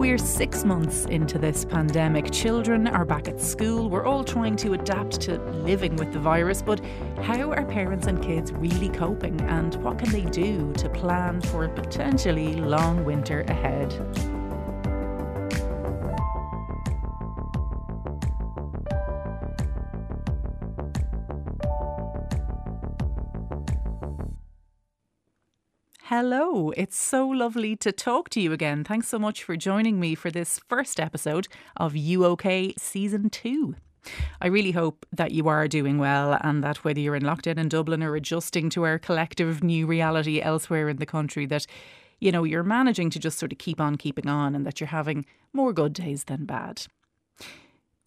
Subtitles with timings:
[0.00, 2.30] We're six months into this pandemic.
[2.30, 3.90] Children are back at school.
[3.90, 6.80] We're all trying to adapt to living with the virus, but
[7.20, 9.38] how are parents and kids really coping?
[9.42, 13.92] And what can they do to plan for a potentially long winter ahead?
[26.22, 28.84] Hello, it's so lovely to talk to you again.
[28.84, 31.48] Thanks so much for joining me for this first episode
[31.78, 33.74] of You OK Season 2.
[34.38, 37.70] I really hope that you are doing well and that whether you're in lockdown in
[37.70, 41.64] Dublin or adjusting to our collective new reality elsewhere in the country, that
[42.18, 44.88] you know you're managing to just sort of keep on keeping on and that you're
[44.88, 45.24] having
[45.54, 46.82] more good days than bad.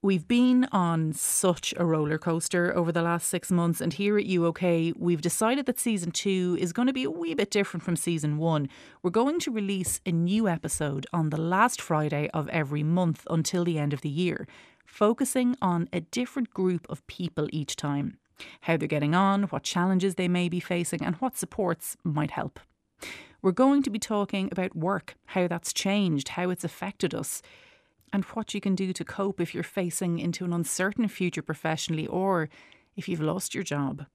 [0.04, 4.28] We've been on such a roller coaster over the last six months, and here at
[4.28, 7.96] UK, we've decided that season two is going to be a wee bit different from
[7.96, 8.68] season one.
[9.02, 13.64] We're going to release a new episode on the last Friday of every month until
[13.64, 14.46] the end of the year,
[14.86, 18.18] focusing on a different group of people each time
[18.62, 22.60] how they're getting on, what challenges they may be facing, and what supports might help.
[23.42, 27.42] We're going to be talking about work, how that's changed, how it's affected us
[28.14, 32.08] and what you can do to cope if you're facing into an uncertain future professionally
[32.08, 32.48] or
[32.96, 34.06] if you've lost your job.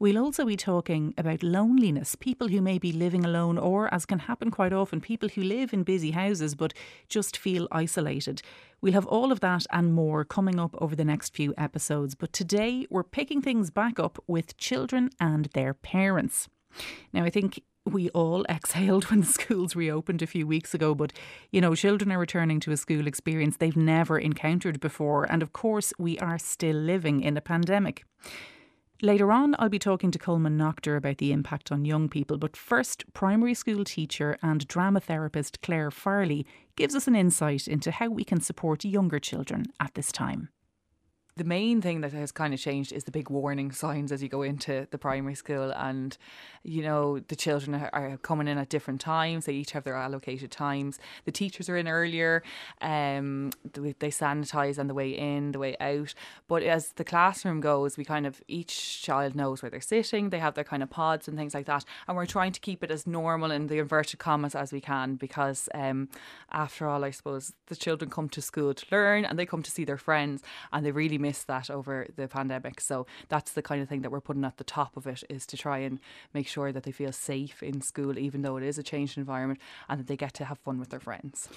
[0.00, 4.18] We'll also be talking about loneliness, people who may be living alone, or, as can
[4.18, 6.74] happen quite often, people who live in busy houses but
[7.08, 8.42] just feel isolated.
[8.80, 12.32] We'll have all of that and more coming up over the next few episodes, but
[12.32, 16.48] today we're picking things back up with children and their parents.
[17.12, 20.94] Now, I think we all exhaled when the schools reopened a few weeks ago.
[20.94, 21.12] But,
[21.50, 25.24] you know, children are returning to a school experience they've never encountered before.
[25.24, 28.04] And of course, we are still living in a pandemic.
[29.02, 32.36] Later on, I'll be talking to Colman Noctor about the impact on young people.
[32.36, 37.92] But first, primary school teacher and drama therapist Claire Farley gives us an insight into
[37.92, 40.50] how we can support younger children at this time
[41.40, 44.28] the main thing that has kind of changed is the big warning signs as you
[44.28, 46.18] go into the primary school and
[46.62, 50.50] you know the children are, coming in at different times they each have their allocated
[50.50, 50.98] times.
[51.24, 52.42] The teachers are in earlier
[52.82, 56.12] um they sanitize on the way in the way out.
[56.46, 60.40] But as the classroom goes we kind of each child knows where they're sitting they
[60.40, 62.90] have their kind of pods and things like that and we're trying to keep it
[62.90, 66.06] as normal in the inverted commas as we can because um
[66.52, 69.70] after all I suppose the children come to school to learn and they come to
[69.70, 72.80] see their friends and they really miss missed that over the pandemic.
[72.80, 75.46] So that's the kind of thing that we're putting at the top of it is
[75.46, 76.00] to try and
[76.34, 79.60] make sure that they feel safe in school, even though it is a changed environment,
[79.88, 81.48] and that they get to have fun with their friends.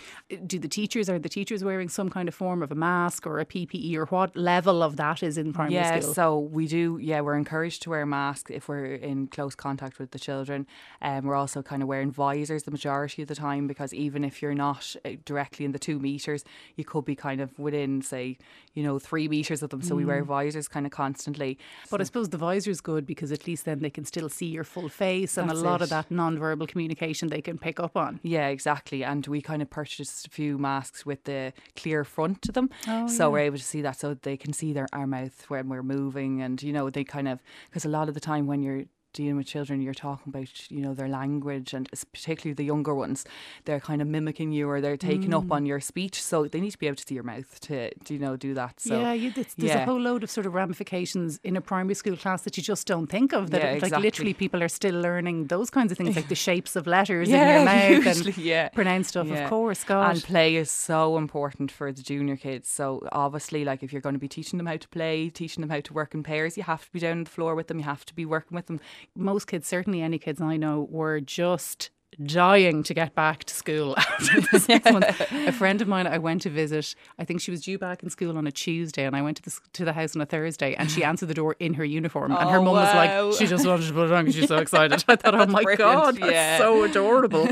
[0.45, 3.39] Do the teachers are the teachers wearing some kind of form of a mask or
[3.39, 6.09] a PPE or what level of that is in primary yeah, school?
[6.09, 6.99] Yeah, so we do.
[7.01, 10.67] Yeah, we're encouraged to wear masks if we're in close contact with the children.
[11.01, 14.23] And um, we're also kind of wearing visors the majority of the time because even
[14.23, 16.43] if you're not uh, directly in the two meters,
[16.75, 18.37] you could be kind of within, say,
[18.73, 19.81] you know, three meters of them.
[19.81, 19.97] So mm.
[19.97, 20.27] we wear mm.
[20.27, 21.57] visors kind of constantly.
[21.89, 24.47] But I suppose the visor is good because at least then they can still see
[24.47, 25.85] your full face and a lot it.
[25.85, 28.19] of that non-verbal communication they can pick up on.
[28.23, 29.03] Yeah, exactly.
[29.03, 32.69] And we kind of purchased a few masks with the clear front to them.
[32.87, 33.27] Oh, so yeah.
[33.29, 36.41] we're able to see that so they can see their our mouth when we're moving
[36.41, 39.37] and you know they kind of because a lot of the time when you're dealing
[39.37, 43.25] with children, you're talking about, you know, their language and particularly the younger ones,
[43.65, 45.37] they're kind of mimicking you or they're taking mm.
[45.37, 46.21] up on your speech.
[46.21, 48.53] So they need to be able to see your mouth to, to you know, do
[48.53, 48.79] that.
[48.79, 49.83] So yeah, you, there's, there's yeah.
[49.83, 52.87] a whole load of sort of ramifications in a primary school class that you just
[52.87, 53.51] don't think of.
[53.51, 56.75] That yeah, like literally people are still learning those kinds of things, like the shapes
[56.75, 58.69] of letters yeah, in your mouth usually, and yeah.
[58.69, 59.29] pronounce stuff.
[59.29, 60.15] Of course, God.
[60.15, 62.69] And play is so important for the junior kids.
[62.69, 65.69] So obviously, like if you're going to be teaching them how to play, teaching them
[65.69, 67.79] how to work in pairs, you have to be down on the floor with them.
[67.79, 68.79] You have to be working with them.
[69.15, 71.89] Most kids, certainly any kids I know, were just
[72.23, 75.19] dying to get back to school after the six months.
[75.19, 78.09] A friend of mine I went to visit, I think she was due back in
[78.09, 80.75] school on a Tuesday, and I went to the, to the house on a Thursday,
[80.75, 83.47] and she answered the door in her uniform, and her oh, mum was like, she
[83.47, 85.03] just wanted to put it on because she's so excited.
[85.07, 85.79] I thought, oh my Brilliant.
[85.79, 86.57] god, that's yeah.
[86.57, 87.49] so adorable.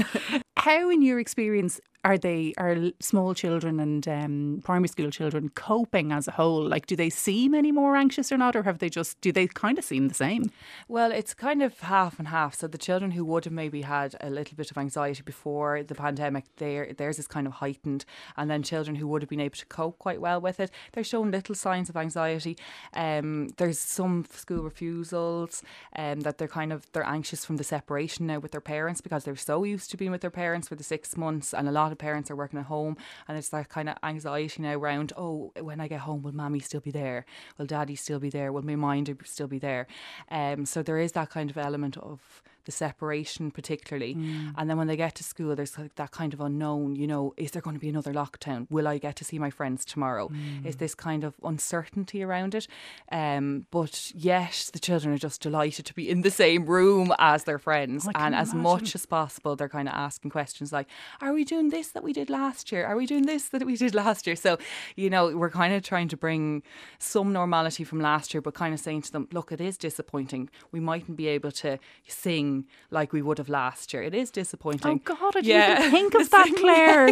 [0.58, 6.12] How, in your experience, are they are small children and um, primary school children coping
[6.12, 6.68] as a whole?
[6.68, 9.48] Like, do they seem any more anxious or not, or have they just do they
[9.48, 10.52] kind of seem the same?
[10.88, 12.56] Well, it's kind of half and half.
[12.56, 15.96] So the children who would have maybe had a little bit of anxiety before the
[15.96, 18.06] pandemic, their theirs is kind of heightened,
[18.36, 21.04] and then children who would have been able to cope quite well with it, they're
[21.04, 22.58] showing little signs of anxiety.
[22.94, 25.62] Um, there's some school refusals,
[25.96, 29.24] um, that they're kind of they're anxious from the separation now with their parents because
[29.24, 31.91] they're so used to being with their parents for the six months, and a lot
[31.92, 32.96] lot of parents are working at home
[33.28, 36.60] and it's that kind of anxiety now around, oh, when I get home, will mommy
[36.60, 37.26] still be there?
[37.58, 38.52] Will daddy still be there?
[38.54, 39.88] Will my mind still be there?
[40.30, 44.16] Um, so there is that kind of element of the separation particularly.
[44.16, 44.54] Mm.
[44.58, 46.96] And then when they get to school, there's like that kind of unknown.
[46.96, 48.68] You know, is there going to be another lockdown?
[48.70, 50.30] Will I get to see my friends tomorrow?
[50.30, 50.66] Mm.
[50.66, 52.68] Is this kind of uncertainty around it?
[53.12, 57.44] Um, but yet the children are just delighted to be in the same room as
[57.44, 58.62] their friends, can and as imagine.
[58.62, 60.88] much as possible, they're kind of asking questions like,
[61.22, 62.86] "Are we doing this that we did last year?
[62.86, 64.58] Are we doing this that we did last year?" So,
[64.96, 66.64] you know, we're kind of trying to bring
[67.00, 70.50] some normality from last year, but kind of saying to them, "Look, it is disappointing.
[70.72, 72.51] We mightn't be able to sing
[72.90, 74.04] like we would have last year.
[74.04, 75.78] It is disappointing." Oh God, I didn't Yeah.
[75.80, 77.10] even think of that, Claire.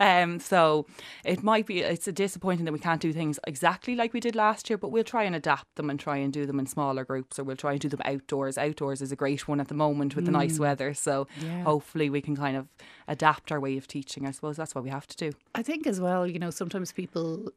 [0.00, 0.86] Um, so
[1.24, 4.34] it might be it's a disappointing that we can't do things exactly like we did
[4.34, 7.04] last year, but we'll try and adapt them and try and do them in smaller
[7.04, 8.58] groups, or we'll try and do them outdoors.
[8.58, 11.64] Outdoors is a great one at the moment with the nice weather, so Yeah.
[11.64, 12.68] hopefully we can kind of
[13.08, 14.26] adapt our way of teaching.
[14.26, 15.32] I suppose that's what we have to do.
[15.54, 17.52] I think as well, you know, sometimes people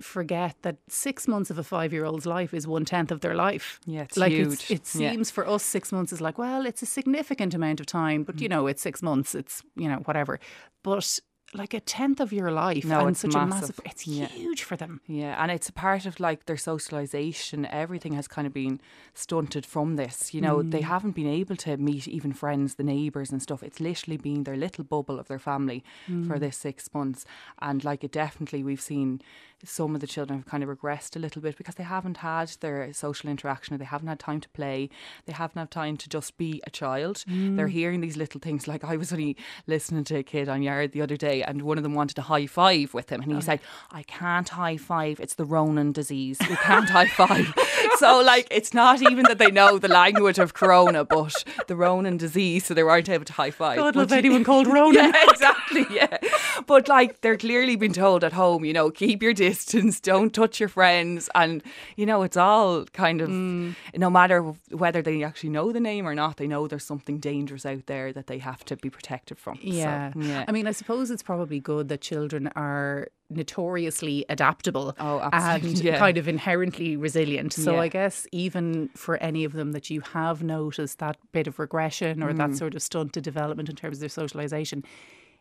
[0.00, 3.34] forget that six months of a five year old's life is one tenth of their
[3.34, 3.80] life.
[3.86, 4.70] Yeah, it's like huge.
[4.70, 5.10] It's, it Yeah.
[5.12, 8.36] seems for us six months is like, well, it's a significant amount of time, but
[8.36, 8.40] Mm.
[8.42, 10.38] you know, it's six months, it's you know, whatever.
[10.82, 11.20] But
[11.54, 13.78] like a tenth of your life No, and it's such a massive.
[13.78, 14.26] massive it's Yeah.
[14.26, 15.00] huge for them.
[15.06, 17.66] Yeah, and it's a part of like their socialization.
[17.66, 18.80] Everything has kind of been
[19.14, 20.34] stunted from this.
[20.34, 20.84] You know, they mm.
[20.84, 23.62] haven't been able to meet even friends, the neighbours and stuff.
[23.62, 26.40] It's literally been their little bubble of their family for mm.
[26.40, 27.24] this six months.
[27.60, 29.20] And like it definitely, we've seen
[29.64, 32.48] some of the children have kind of regressed a little bit because they haven't had
[32.60, 34.90] their social interaction or they haven't had time to play.
[35.24, 37.24] They haven't had time to just be a child.
[37.26, 37.70] They're mm.
[37.70, 38.68] hearing these little things.
[38.68, 41.78] Like I was only listening to a kid on Yard the other day and one
[41.78, 43.96] of them wanted to high five with him and he said, oh.
[43.98, 45.20] I can't high five.
[45.20, 46.38] It's the Ronan disease.
[46.40, 47.54] We can't high five.
[47.98, 51.32] So like it's not even that they know the language of corona, but
[51.66, 53.76] the Ronan disease, so they weren't able to high five.
[53.78, 54.94] God love you- anyone called Ronan.
[54.94, 55.65] yeah, exactly.
[55.90, 56.18] Yeah.
[56.66, 60.58] But like they're clearly been told at home, you know, keep your distance, don't touch
[60.60, 61.28] your friends.
[61.34, 61.62] And,
[61.96, 63.74] you know, it's all kind of, Mm.
[63.96, 67.66] no matter whether they actually know the name or not, they know there's something dangerous
[67.66, 69.56] out there that they have to be protected from.
[69.56, 70.12] So, Yeah.
[70.16, 70.44] yeah.
[70.48, 75.98] I mean, I suppose it's probably good that children are notoriously adaptable Oh, and yeah.
[75.98, 77.52] kind of inherently resilient.
[77.52, 77.80] So Yeah.
[77.80, 82.22] I guess even for any of them that you have noticed that bit of regression
[82.22, 82.36] or Mm.
[82.38, 84.84] that sort of stunted development in terms of their socialization,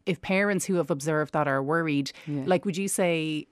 [0.05, 3.47] if parents who have observed that are worried, like would you say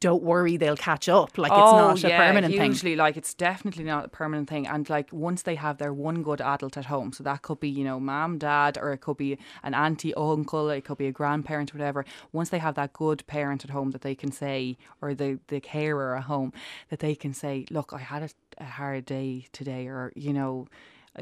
[0.00, 1.38] don't worry, they'll catch up.
[1.38, 2.72] Like Oh, it's not yeah, a permanent thing.
[2.72, 4.66] Usually, like it's definitely not a permanent thing.
[4.66, 7.68] And like once they have their one good adult at home, so that could be
[7.68, 11.12] you know mom, dad, or it could be an auntie, uncle, it could be a
[11.12, 12.04] grandparent, whatever.
[12.32, 15.60] Once they have that good parent at home that they can say, or the the
[15.60, 16.52] carer at home
[16.90, 20.66] that they can say, look, I had a, a hard day today, or you know.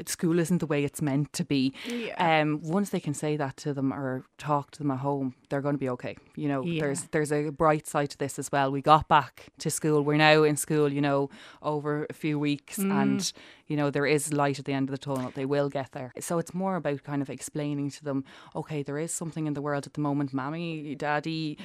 [0.05, 1.73] School isn't the way it's meant to be.
[1.85, 2.41] Yeah.
[2.41, 5.61] Um, once they can say that to them or talk to them at home, they're
[5.61, 6.15] going to be okay.
[6.35, 6.81] You know, Yeah.
[6.81, 8.71] there's there's a bright side to this as well.
[8.71, 10.01] We got back to school.
[10.03, 11.29] We're now in school, you know,
[11.61, 13.31] over a few weeks, and
[13.67, 15.31] you know there is light at the end of the tunnel.
[15.35, 16.13] They will get there.
[16.19, 18.23] So it's more about kind of explaining to them,
[18.55, 20.33] okay, there is something in the world at the moment.
[20.33, 21.57] Mammy, daddy,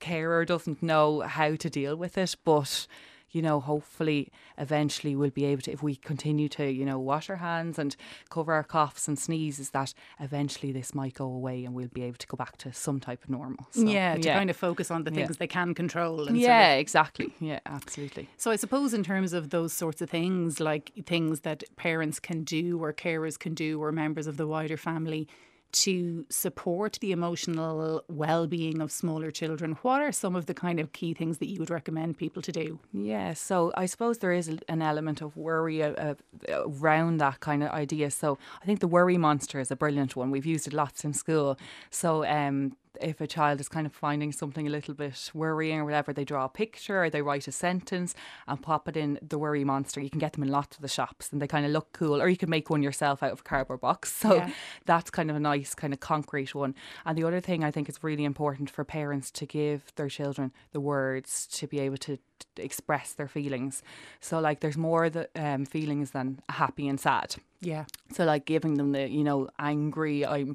[0.00, 2.86] carer doesn't know how to deal with it, but
[3.30, 7.28] you know, hopefully eventually we'll be able to, if we continue to, you know, wash
[7.28, 7.94] our hands and
[8.30, 12.16] cover our coughs and sneezes, that eventually this might go away and we'll be able
[12.18, 13.66] to go back to some type of normal.
[13.70, 15.26] So, yeah, to kind of focus on the Yeah.
[15.26, 16.20] things they can control.
[16.20, 17.32] And sort of Yeah, exactly.
[17.40, 18.28] Yeah, absolutely.
[18.36, 22.44] So I suppose in terms of those sorts of things, like things that parents can
[22.44, 25.28] do or carers can do or members of the wider family
[25.70, 30.92] to support the emotional well-being of smaller children, what are some of the kind of
[30.92, 32.78] key things that you would recommend people to do?
[32.92, 36.14] Yeah, so I suppose there is an element of worry uh, uh,
[36.48, 38.10] around that kind of idea.
[38.10, 40.30] So I think the worry monster is a brilliant one.
[40.30, 41.58] We've used it lots in school.
[41.90, 45.84] So um, if a child is kind of finding something a little bit worrying or
[45.84, 48.14] whatever, they draw a picture or they write a sentence
[48.46, 50.00] and pop it in the worry monster.
[50.00, 52.20] You can get them in lots of the shops and they kind of look cool,
[52.20, 54.12] or you can make one yourself out of a cardboard box.
[54.28, 54.50] So Yeah.
[54.84, 56.74] that's kind of a nice, kind of concrete one.
[57.06, 60.52] And the other thing I think is really important for parents to give their children
[60.72, 62.18] the words to be able to
[62.56, 63.82] express their feelings.
[64.20, 67.36] So, like, there's more the, um, feelings than happy and sad.
[67.60, 67.86] Yeah.
[68.12, 70.54] So, like giving them the, you know, angry, I'm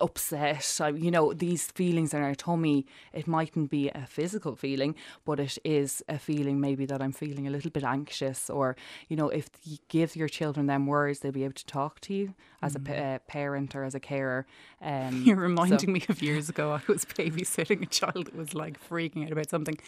[0.00, 2.86] upset, I, you know, these feelings in our tummy.
[3.12, 4.94] It mightn't be a physical feeling,
[5.26, 8.76] but it is a feeling maybe that I'm feeling a little bit anxious, or
[9.08, 12.14] you know, if you give your children them words, they'll be able to talk to
[12.14, 14.46] you as a pa- uh, parent or as a carer.
[14.80, 16.72] Um, You're reminding so- me of years ago.
[16.72, 19.78] I was babysitting a child that was like freaking out about something.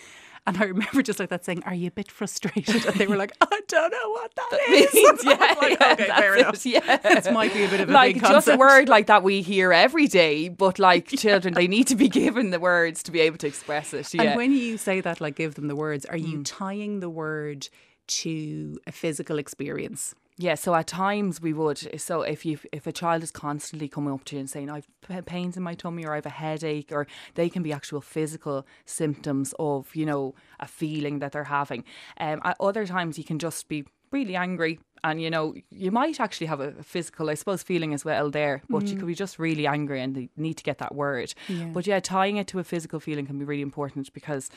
[0.46, 2.84] And I remember just like that saying, Are you a bit frustrated?
[2.86, 4.94] And they were like, I don't know what that is.
[4.94, 6.66] means, was like, yeah, okay, fair it, enough.
[6.66, 6.96] yeah.
[6.96, 9.42] This might be a bit of a like big just a word like that we
[9.42, 13.20] hear every day, but like children, they need to be given the words to be
[13.20, 14.12] able to express it.
[14.14, 14.22] Yeah.
[14.22, 16.26] And when you say that, like give them the words, are Hmm.
[16.26, 17.68] you tying the word
[18.08, 20.14] to a physical experience?
[20.40, 22.00] Yeah, so at times we would.
[22.00, 24.88] So if you if a child is constantly coming up to you and saying I've
[25.26, 28.66] pains in my tummy or I have a headache, or they can be actual physical
[28.86, 31.84] symptoms of you know a feeling that they're having.
[32.18, 36.18] Um, at other times you can just be really angry and you know you might
[36.18, 38.88] actually have a physical i suppose feeling as well there but mm.
[38.88, 41.66] you could be just really angry and they need to get that word yeah.
[41.66, 44.50] but yeah tying it to a physical feeling can be really important because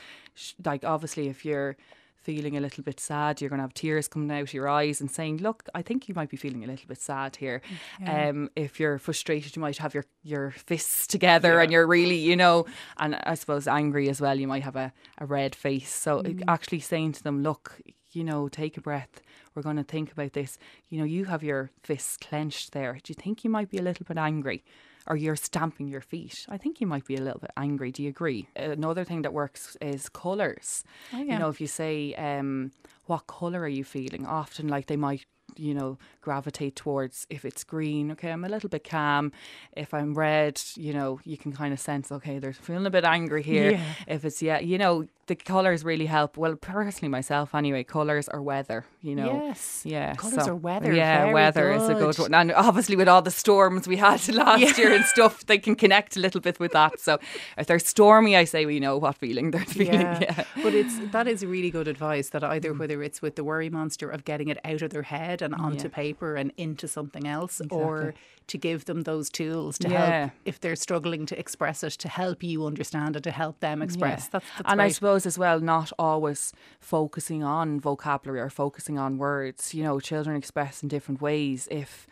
[0.64, 1.76] like obviously if you're
[2.24, 5.00] feeling a little bit sad, you're going to have tears coming out of your eyes
[5.00, 7.60] and saying, "Look, I think you might be feeling a little bit sad here."
[8.00, 8.28] Yeah.
[8.28, 11.62] Um, if you're frustrated, you might have your your fists together yeah.
[11.62, 12.66] and you're really, you know,
[12.98, 14.38] and I suppose angry as well.
[14.38, 15.92] You might have a, a red face.
[15.92, 16.42] So mm.
[16.48, 17.80] actually saying to them, "Look,
[18.12, 19.20] you know, take a breath.
[19.54, 20.58] We're going to think about this.
[20.88, 22.94] You know, you have your fists clenched there.
[22.94, 24.64] Do you think you might be a little bit angry?"
[25.06, 27.92] Or you're stamping your feet, I think you might be a little bit angry.
[27.92, 28.48] Do you agree?
[28.56, 30.84] Another thing that works is colours.
[31.12, 31.34] Oh, yeah.
[31.34, 32.72] You know, if you say, um,
[33.06, 34.26] what colour are you feeling?
[34.26, 38.68] Often, like they might you know, gravitate towards if it's green, okay, I'm a little
[38.68, 39.32] bit calm.
[39.76, 43.04] If I'm red, you know, you can kind of sense, okay, they're feeling a bit
[43.04, 43.72] angry here.
[43.72, 43.94] Yeah.
[44.06, 46.36] If it's, yeah, you know, the colours really help.
[46.36, 49.46] Well, personally, myself anyway, colours or weather, you know.
[49.46, 49.82] Yes.
[49.84, 50.14] Yeah.
[50.14, 50.92] Colours so, or weather.
[50.92, 51.82] Yeah, weather good.
[51.82, 52.34] is a good one.
[52.34, 54.76] And obviously, with all the storms we had last yeah.
[54.76, 57.00] year and stuff, they can connect a little bit with that.
[57.00, 57.18] So
[57.56, 60.00] if they're stormy, I say we know what feeling they're feeling.
[60.00, 60.18] Yeah.
[60.20, 60.44] yeah.
[60.62, 62.78] But it's that is really good advice that either mm.
[62.78, 65.84] whether it's with the worry monster of getting it out of their head and onto
[65.84, 65.94] yeah.
[65.94, 67.78] paper and into something else, exactly.
[67.78, 68.14] or
[68.46, 70.18] to give them those tools to yeah.
[70.20, 73.80] help if they're struggling to express it, to help you understand it, to help them
[73.80, 74.28] express.
[74.28, 74.86] That's, that's and great.
[74.86, 79.74] I suppose as well, not always focusing on vocabulary or focusing on words.
[79.74, 81.68] You know, children express in different ways.
[81.70, 82.06] If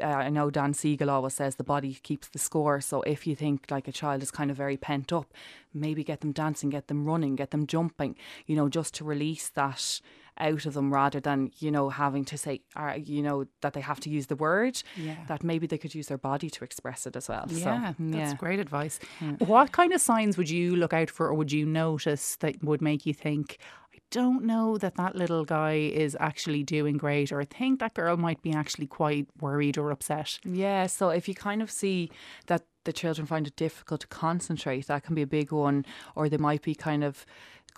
[0.00, 2.80] uh, I know Dan Siegel always says the body keeps the score.
[2.80, 5.32] So if you think like a child is kind of very pent up,
[5.74, 9.48] maybe get them dancing, get them running, get them jumping, you know, just to release
[9.50, 10.00] that
[10.40, 13.80] out of them rather than, you know, having to say, uh, you know, that they
[13.80, 15.16] have to use the word, yeah.
[15.28, 17.46] that maybe they could use their body to express it as well.
[17.48, 18.36] Yeah, so, that's yeah.
[18.36, 18.98] great advice.
[19.20, 19.32] Yeah.
[19.38, 22.82] What kind of signs would you look out for or would you notice that would
[22.82, 23.58] make you think,
[23.94, 27.94] I don't know that that little guy is actually doing great, or I think that
[27.94, 30.38] girl might be actually quite worried or upset.
[30.44, 32.10] Yeah, so if you kind of see
[32.46, 36.28] that the children find it difficult to concentrate, that can be a big one, or
[36.28, 37.26] they might be kind of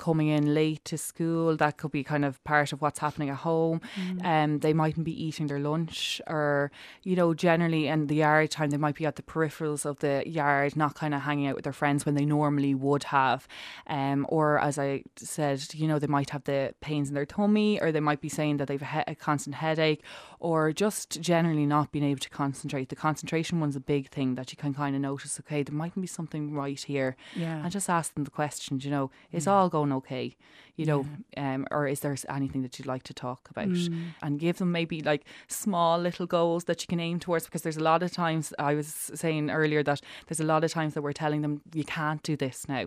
[0.02, 1.56] coming in late to school.
[1.56, 3.80] That could be kind of part of what's happening at home.
[3.96, 4.24] Mm.
[4.24, 6.72] Um, they mightn't be eating their lunch, or
[7.04, 10.24] you know, generally in the yard time, they might be at the peripherals of the
[10.26, 13.46] yard, not kind of hanging out with their friends when they normally would have.
[13.86, 17.80] Um, or as I said, you know, they might have the pains in their tummy,
[17.80, 20.02] or they might be saying that they've a, he- a constant headache,
[20.40, 22.88] or just generally not being able to concentrate.
[22.88, 25.38] The concentration one's a big thing that you can kind of notice.
[25.40, 27.16] Okay, there mightn't be something right here.
[27.36, 28.84] Yeah, and just ask them the questions.
[28.84, 29.52] You know, is yeah.
[29.52, 30.36] all going going okay?
[30.76, 31.06] You know,
[31.36, 31.54] yeah.
[31.54, 33.68] um, or is there anything that you'd like to talk about?
[33.68, 34.14] Mm.
[34.22, 37.76] And give them maybe like small little goals that you can aim towards because there's
[37.76, 41.02] a lot of times I was saying earlier that there's a lot of times that
[41.02, 42.86] we're telling them you can't do this now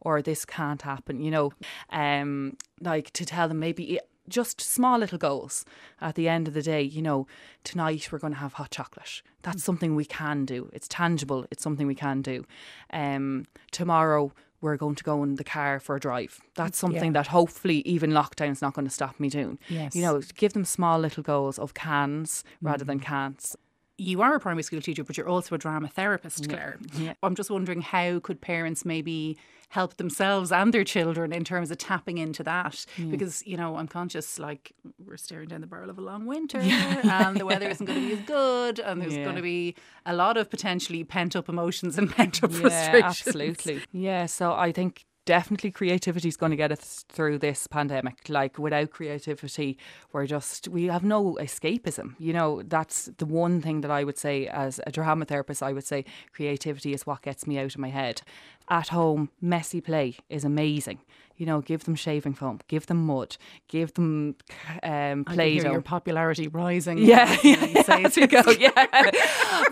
[0.00, 1.52] or this can't happen, you know.
[1.90, 5.64] Um like to tell them maybe just small little goals
[6.00, 6.82] at the end of the day.
[6.82, 7.26] You know,
[7.64, 9.22] tonight we're going to have hot chocolate.
[9.42, 9.64] That's mm.
[9.64, 10.68] something we can do.
[10.72, 11.46] It's tangible.
[11.50, 12.44] It's something we can do.
[12.92, 16.40] Um, tomorrow we're going to go in the car for a drive.
[16.54, 17.22] That's something yeah.
[17.22, 19.58] that hopefully even lockdown's not going to stop me doing.
[19.68, 19.94] Yes.
[19.94, 22.68] You know, give them small little goals of cans mm.
[22.68, 23.04] rather than mm.
[23.04, 23.56] can'ts
[23.98, 26.78] you are a primary school teacher, but you're also a drama therapist, Claire.
[26.94, 27.00] Yeah.
[27.00, 27.14] Yeah.
[27.22, 29.38] I'm just wondering how could parents maybe
[29.68, 32.86] help themselves and their children in terms of tapping into that?
[32.96, 33.06] Yeah.
[33.06, 34.72] Because, you know, I'm conscious like
[35.04, 38.06] we're staring down the barrel of a long winter and the weather isn't going to
[38.06, 39.74] be as good and there's going to be
[40.04, 43.02] a lot of potentially pent up emotions and pent up frustrations.
[43.02, 43.82] Absolutely.
[43.92, 44.26] Yeah.
[44.26, 48.28] So I think definitely creativity is going to get us through this pandemic.
[48.28, 49.76] Like without creativity,
[50.12, 52.14] we're just we have no escapism.
[52.18, 55.62] You know, that's the one thing that I would say as a drama therapist.
[55.62, 58.22] I would say creativity is what gets me out of my head.
[58.68, 61.00] At home, messy play is amazing.
[61.36, 63.36] You know, give them shaving foam, give them mud,
[63.68, 64.36] give them
[64.82, 65.70] um, play-doh.
[65.70, 66.96] your popularity rising.
[66.96, 69.10] Yeah, yeah, yeah, go, yeah.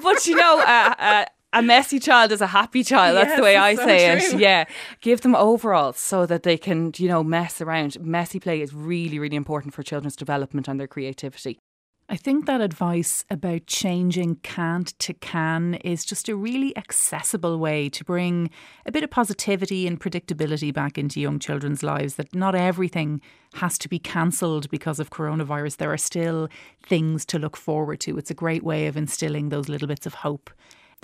[0.03, 3.17] but you know, uh, uh, a messy child is a happy child.
[3.17, 4.37] That's yes, the way I so say true.
[4.37, 4.41] it.
[4.41, 4.65] Yeah.
[5.01, 7.99] Give them overalls so that they can, you know, mess around.
[8.01, 11.59] Messy play is really, really important for children's development and their creativity.
[12.07, 17.89] I think that advice about changing can't to can is just a really accessible way
[17.89, 18.51] to bring
[18.85, 22.17] a bit of positivity and predictability back into young children's lives.
[22.17, 23.23] That not everything
[23.55, 25.79] has to be cancelled because of coronavirus.
[25.79, 26.51] There are still
[26.87, 28.19] things to look forward to.
[28.19, 30.51] It's a great way of instilling those little bits of hope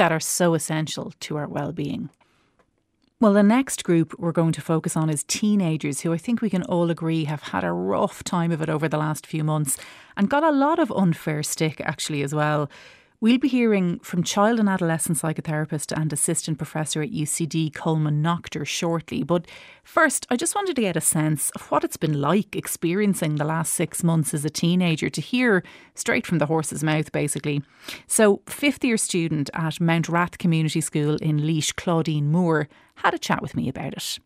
[0.00, 2.08] that are so essential to our well being.
[3.20, 6.48] Well, the next group we're going to focus on is teenagers who I think we
[6.48, 9.76] can all agree have had a rough time of it over the last few months
[10.16, 12.70] and got a lot of unfair stick actually as well.
[13.22, 18.66] We'll be hearing from child and adolescent psychotherapist and assistant professor at UCD Colman Noctor
[18.66, 19.22] shortly.
[19.22, 19.46] But
[19.84, 23.44] first, I just wanted to get a sense of what it's been like experiencing the
[23.44, 25.62] last six months as a teenager to hear
[25.94, 27.60] straight from the horse's mouth, basically.
[28.06, 33.42] So, fifth year student at Mountrath Community School in Laois, Claudine Moore, had a chat
[33.42, 34.18] with me about it.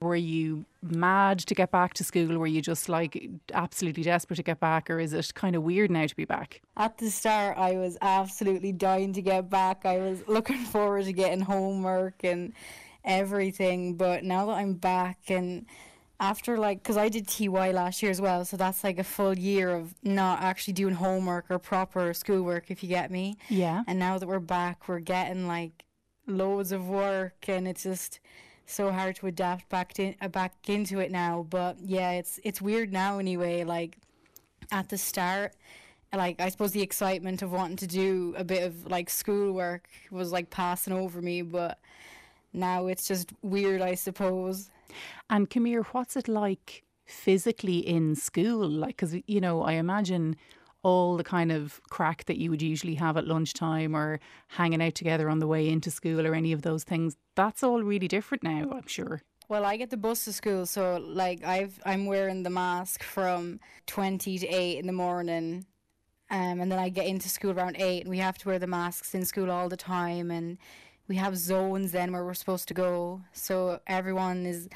[0.00, 2.38] Were you mad to get back to school?
[2.38, 5.90] Were you just like absolutely desperate to get back, or is it kind of weird
[5.90, 6.62] now to be back?
[6.76, 9.84] At the start, I was absolutely dying to get back.
[9.84, 12.52] I was looking forward to getting homework and
[13.04, 13.96] everything.
[13.96, 15.66] But now that I'm back and
[16.20, 19.38] after like because i did ty last year as well so that's like a full
[19.38, 24.00] year of not actually doing homework or proper schoolwork if you get me yeah and
[24.00, 25.84] now that we're back we're getting like
[26.26, 28.18] loads of work and it's just
[28.68, 31.46] so hard to adapt back to uh, back into it now.
[31.48, 33.64] But yeah, it's it's weird now anyway.
[33.64, 33.98] Like
[34.70, 35.54] at the start,
[36.14, 40.32] like I suppose the excitement of wanting to do a bit of like schoolwork was
[40.32, 41.78] like passing over me, but
[42.52, 44.70] now it's just weird, I suppose.
[45.28, 48.68] And Camille, what's it like physically in school?
[48.68, 50.36] Like, because you know, I imagine
[50.82, 54.94] all the kind of crack that you would usually have at lunchtime or hanging out
[54.94, 58.42] together on the way into school or any of those things, that's all really different
[58.42, 59.22] now, I'm sure.
[59.48, 63.60] Well, I get the bus to school, so like I've I'm wearing the mask from
[63.86, 65.64] twenty to eight in the morning,
[66.30, 68.66] um, and then I get into school around eight, and we have to wear the
[68.66, 70.58] masks in school all the time, and
[71.08, 74.68] we have zones then where we're supposed to go, so everyone is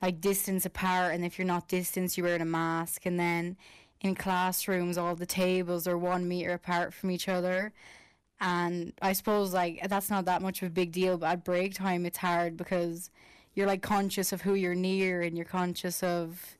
[0.00, 3.56] like distance apart, and if you're not distance, you're wearing a mask, and then
[4.00, 7.72] in classrooms, all the tables are one meter apart from each other.
[8.40, 11.74] And I suppose like that's not that much of a big deal, but at break
[11.74, 13.10] time it's hard because
[13.54, 16.56] you're like conscious of who you're near and you're conscious of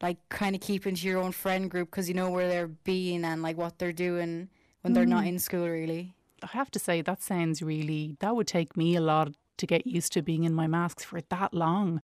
[0.00, 3.24] like kind of keeping to your own friend group because you know where they're being
[3.24, 4.48] and like what they're doing
[4.82, 4.94] when mm.
[4.94, 5.28] they're not mm.
[5.28, 6.14] in school really.
[6.42, 9.86] I have to say that sounds really that would take me a lot to get
[9.86, 12.00] used to being in my masks for that long.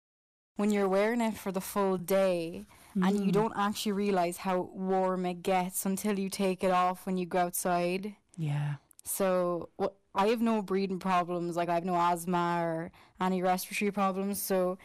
[0.56, 3.06] When you're wearing it for the full day, mm.
[3.06, 3.32] and you mm.
[3.32, 7.38] don't actually realize how warm it gets until you take it off when you go
[7.38, 8.14] outside.
[8.36, 8.74] Yeah.
[9.04, 9.68] So
[10.14, 14.78] I have no breathing problems, like I have no asthma or any respiratory problems, so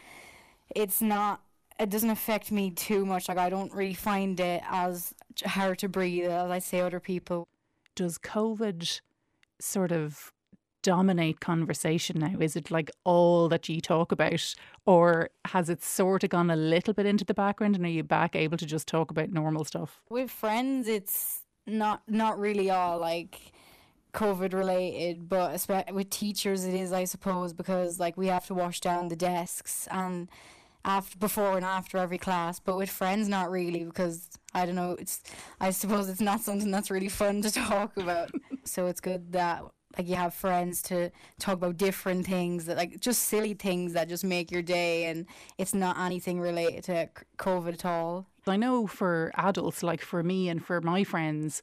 [0.76, 1.42] it's not.
[1.80, 3.28] It doesn't affect me too much.
[3.28, 7.48] Like I don't really find it as hard to breathe as I say other people.
[7.96, 9.02] Does COVID
[9.60, 10.32] sort of
[10.82, 12.36] dominate conversation now?
[12.40, 16.56] Is it like all that you talk about, or has it sort of gone a
[16.56, 19.66] little bit into the background, and are you back able to just talk about normal
[19.66, 20.02] stuff?
[20.10, 23.52] With friends, it's not not really all like
[24.14, 28.80] COVID related, but with teachers, it is, I suppose, because like we have to wash
[28.80, 30.30] down the desks and
[30.84, 34.96] after before and after every class but with friends not really because i don't know
[35.00, 35.22] it's
[35.60, 38.32] i suppose it's not something that's really fun to talk about
[38.64, 39.64] so it's good that
[39.98, 44.08] like you have friends to talk about different things that like just silly things that
[44.10, 45.26] just make your day and
[45.58, 50.50] it's not anything related to covid at all i know for adults like for me
[50.50, 51.62] and for my friends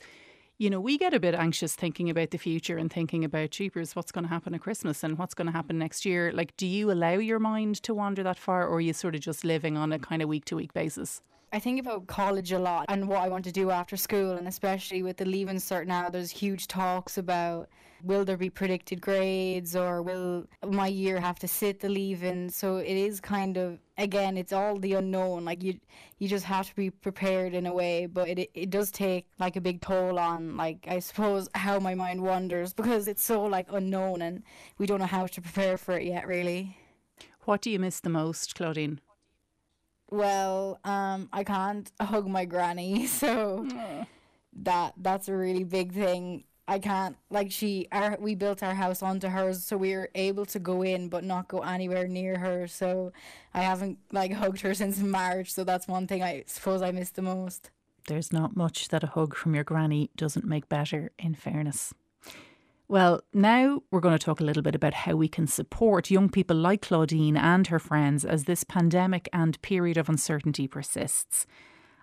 [0.60, 3.94] you know, we get a bit anxious thinking about the future and thinking about cheapers,
[3.94, 6.32] what's going to happen at Christmas and what's going to happen next year.
[6.32, 9.20] Like, do you allow your mind to wander that far, or are you sort of
[9.20, 11.22] just living on a kind of week to week basis?
[11.50, 14.46] I think about college a lot and what I want to do after school, and
[14.46, 17.68] especially with the leaving cert now, there's huge talks about
[18.04, 22.50] will there be predicted grades or will my year have to sit the leaving?
[22.50, 25.44] So it is kind of again it's all the unknown.
[25.46, 25.78] Like you
[26.18, 29.56] you just have to be prepared in a way but it it does take like
[29.56, 33.66] a big toll on like I suppose how my mind wanders because it's so like
[33.72, 34.42] unknown and
[34.76, 36.76] we don't know how to prepare for it yet really.
[37.46, 39.00] What do you miss the most Claudine
[40.10, 43.66] well um I can't hug my granny so
[44.62, 49.02] that that's a really big thing I can't like she our we built our house
[49.02, 52.66] onto hers so we were able to go in but not go anywhere near her
[52.66, 53.12] so
[53.54, 57.10] I haven't like hugged her since March so that's one thing I suppose I miss
[57.10, 57.70] the most.
[58.06, 61.92] There's not much that a hug from your granny doesn't make better in fairness.
[62.90, 66.30] Well, now we're going to talk a little bit about how we can support young
[66.30, 71.46] people like Claudine and her friends as this pandemic and period of uncertainty persists.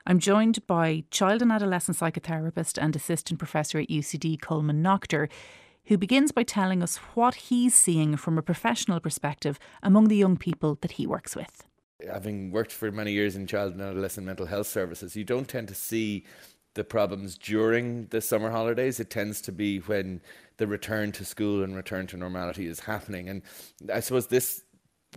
[0.05, 5.27] I'm joined by child and adolescent psychotherapist and assistant professor at UCD, Colman Noctor,
[5.85, 10.37] who begins by telling us what he's seeing from a professional perspective among the young
[10.37, 11.63] people that he works with.
[12.07, 15.67] Having worked for many years in child and adolescent mental health services, you don't tend
[15.69, 16.25] to see
[16.75, 18.99] the problems during the summer holidays.
[18.99, 20.21] It tends to be when
[20.57, 23.27] the return to school and return to normality is happening.
[23.29, 23.41] And
[23.91, 24.63] I suppose this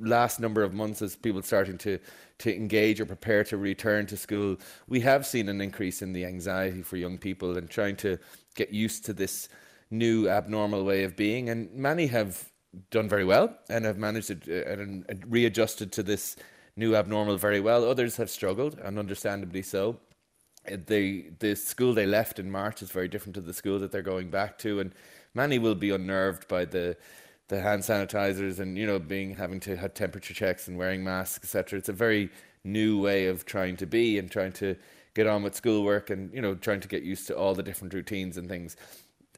[0.01, 1.99] last number of months as people starting to
[2.38, 6.25] to engage or prepare to return to school, we have seen an increase in the
[6.25, 8.16] anxiety for young people and trying to
[8.55, 9.49] get used to this
[9.90, 11.49] new abnormal way of being.
[11.49, 12.49] And many have
[12.90, 16.37] done very well and have managed uh, and readjusted to this
[16.77, 17.85] new abnormal very well.
[17.85, 19.99] Others have struggled, and understandably so.
[20.69, 24.03] The the school they left in March is very different to the school that they're
[24.03, 24.95] going back to, and
[25.35, 26.97] many will be unnerved by the
[27.49, 31.45] the hand sanitizers and you know being having to have temperature checks and wearing masks,
[31.45, 31.79] etc.
[31.79, 32.31] It's a very
[32.65, 34.77] new way of trying to be and trying to
[35.15, 37.95] get on with schoolwork and you know trying to get used to all the different
[37.95, 38.77] routines and things.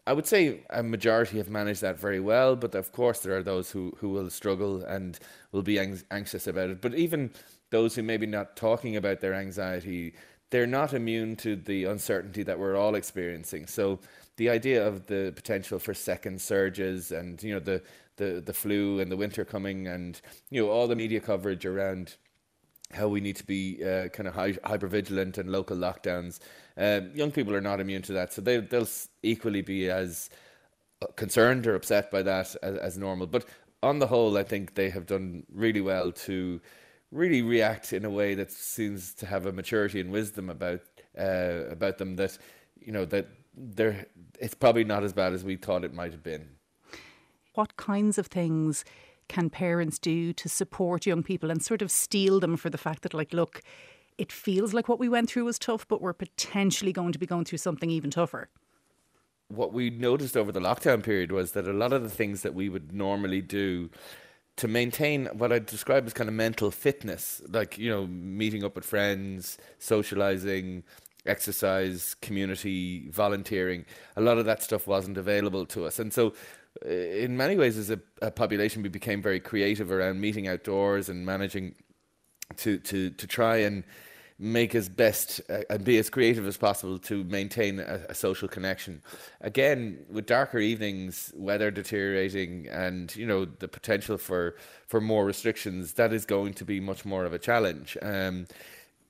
[0.06, 3.42] I would say a majority have managed that very well, but of course there are
[3.42, 5.18] those who, who will struggle and
[5.52, 6.80] will be ang- anxious about it.
[6.80, 7.30] But even
[7.70, 10.14] those who maybe not talking about their anxiety,
[10.50, 13.66] they're not immune to the uncertainty that we're all experiencing.
[13.66, 14.00] So
[14.36, 17.82] the idea of the potential for second surges and you know the
[18.16, 22.16] the, the flu and the winter coming and you know all the media coverage around
[22.92, 26.40] how we need to be uh, kind of hyper vigilant and local lockdowns.
[26.76, 28.88] Um, young people are not immune to that, so they they'll
[29.22, 30.30] equally be as
[31.02, 33.26] uh, concerned or upset by that as, as normal.
[33.26, 33.46] But
[33.82, 36.60] on the whole, I think they have done really well to
[37.12, 40.80] really react in a way that seems to have a maturity and wisdom about
[41.18, 42.38] uh, about them that
[42.80, 44.06] you know that they're
[44.38, 46.48] it's probably not as bad as we thought it might have been.
[47.54, 48.84] What kinds of things
[49.28, 53.02] can parents do to support young people and sort of steel them for the fact
[53.02, 53.62] that, like, look,
[54.18, 57.26] it feels like what we went through was tough, but we're potentially going to be
[57.26, 58.48] going through something even tougher?
[59.48, 62.54] What we noticed over the lockdown period was that a lot of the things that
[62.54, 63.90] we would normally do
[64.60, 68.74] to maintain what I describe as kind of mental fitness, like, you know, meeting up
[68.74, 70.82] with friends, socializing,
[71.24, 75.98] exercise, community, volunteering, a lot of that stuff wasn't available to us.
[75.98, 76.34] And so
[76.84, 81.08] uh, in many ways, as a, a, population, we became very creative around meeting outdoors
[81.08, 81.74] and managing
[82.58, 83.82] to to to try and
[84.40, 88.48] make as best uh, and be as creative as possible to maintain a, a, social
[88.48, 89.02] connection.
[89.42, 95.92] Again, with darker evenings, weather deteriorating, and you know the potential for for more restrictions,
[95.92, 97.98] that is going to be much more of a challenge.
[98.00, 98.46] Um,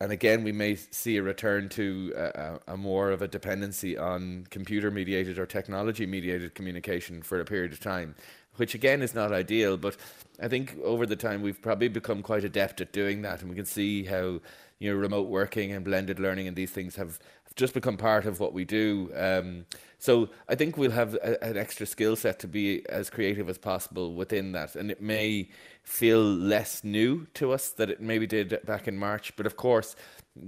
[0.01, 4.47] and again, we may see a return to a, a, more of a dependency on
[4.51, 8.15] computer mediated or technology mediated communication for a period of time,
[8.57, 9.77] which again is not ideal.
[9.77, 9.97] But
[10.43, 13.57] I think over the time we've probably become quite adept at doing that, and we
[13.57, 14.41] can see how
[14.81, 18.25] you know remote working and blended learning and these things have, have just become part
[18.25, 19.13] of what we do.
[19.15, 19.67] Um,
[19.99, 23.59] so I think we'll have a, an extra skill set to be as creative as
[23.59, 25.51] possible within that, and it may
[25.85, 29.37] feel less new to us that it maybe did back in March.
[29.37, 29.95] But of course,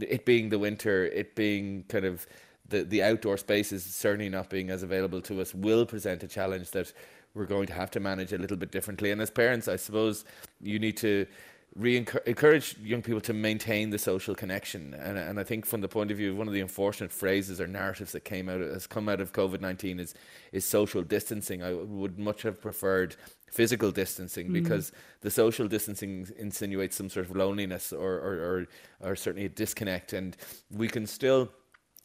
[0.00, 2.26] it being the winter, it being kind of
[2.68, 6.70] the the outdoor spaces certainly not being as available to us will present a challenge
[6.70, 6.92] that
[7.34, 9.10] we're going to have to manage a little bit differently.
[9.10, 10.24] And as parents, I suppose
[10.60, 11.26] you need to
[11.74, 14.94] re-encourage young people to maintain the social connection.
[14.94, 17.60] And, and I think from the point of view of one of the unfortunate phrases
[17.60, 20.14] or narratives that came out has come out of COVID nineteen is
[20.52, 21.62] is social distancing.
[21.62, 23.16] I would much have preferred
[23.50, 24.52] physical distancing mm.
[24.52, 28.66] because the social distancing insinuates some sort of loneliness or, or,
[29.02, 30.14] or, or certainly a disconnect.
[30.14, 30.36] And
[30.70, 31.50] we can still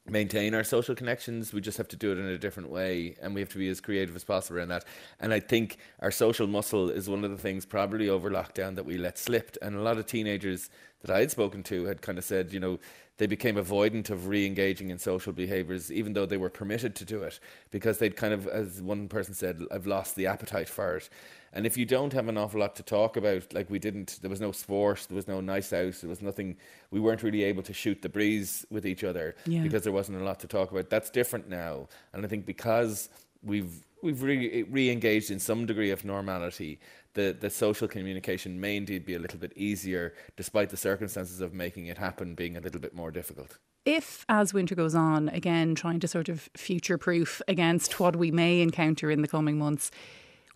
[0.10, 1.54] maintain our social connections.
[1.54, 3.70] We just have to do it in a different way, and we have to be
[3.70, 4.86] as creative as possible around that.
[5.20, 8.86] And I think our social muscle is one of the things probably over lockdown that
[8.86, 9.58] we let slip.
[9.62, 10.70] And a lot of teenagers
[11.02, 12.80] that I had spoken to had kind of said, you know,
[13.18, 17.24] they became avoidant of re-engaging in social behaviours, even though they were permitted to do
[17.24, 17.40] it,
[17.72, 21.10] because they'd kind of, as one person said, I've lost the appetite for it.
[21.54, 24.30] And if you don't have an awful lot to talk about, like we didn't, there
[24.30, 26.58] was no sport, there was no nice house, there was nothing,
[26.92, 29.64] we weren't really able to shoot the breeze with each other yeah.
[29.64, 30.90] because there wasn't a lot to talk about.
[30.90, 31.88] That's different now.
[32.14, 33.10] And I think because
[33.44, 36.80] we've we've re- eh, re-engaged in some degree of normality,
[37.18, 41.54] the, the social communication may indeed be a little bit easier, despite the circumstances of
[41.54, 43.58] making it happen being a little bit more difficult.
[43.86, 48.32] If, as winter goes on, again, trying to sort of future proof against what we
[48.32, 49.90] may encounter in the coming months,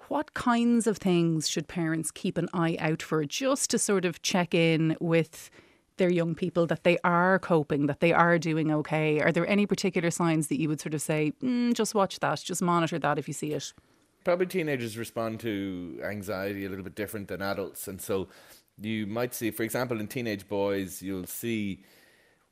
[0.07, 4.21] what kinds of things should parents keep an eye out for just to sort of
[4.21, 5.49] check in with
[5.97, 9.19] their young people that they are coping, that they are doing okay?
[9.19, 12.41] Are there any particular signs that you would sort of say, mm, just watch that,
[12.43, 13.73] just monitor that if you see it?
[14.23, 17.87] Probably teenagers respond to anxiety a little bit different than adults.
[17.87, 18.27] And so
[18.79, 21.83] you might see, for example, in teenage boys, you'll see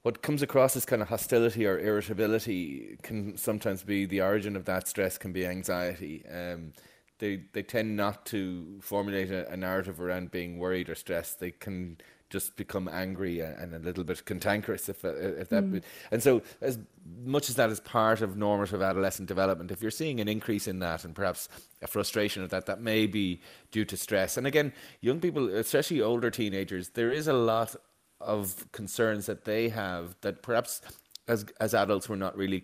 [0.01, 4.65] what comes across as kind of hostility or irritability can sometimes be the origin of
[4.65, 6.25] that stress can be anxiety.
[6.27, 6.73] Um,
[7.19, 11.39] they they tend not to formulate a, a, narrative around being worried or stressed.
[11.39, 11.97] They can
[12.29, 15.81] just become angry and a little bit cantankerous if uh, if that mm.
[16.11, 16.77] and so as
[17.23, 20.79] much as that is part of normative adolescent development if you're seeing an increase in
[20.79, 21.49] that and perhaps
[21.81, 26.01] a frustration of that that may be due to stress and again young people especially
[26.01, 27.75] older teenagers there is a lot
[28.21, 30.81] of concerns that they have that perhaps
[31.27, 32.61] as as adults we're not really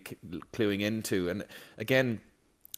[0.52, 1.44] cluing into and
[1.78, 2.20] again